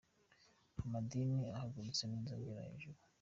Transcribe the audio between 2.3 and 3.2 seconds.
agera hejuru